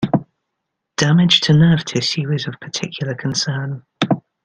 [0.97, 3.83] Damage to nerve tissue is of particular concern.